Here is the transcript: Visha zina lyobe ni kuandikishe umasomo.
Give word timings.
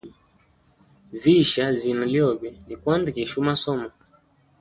Visha 1.21 1.65
zina 1.79 2.03
lyobe 2.11 2.49
ni 2.67 2.75
kuandikishe 2.81 3.35
umasomo. 3.43 3.87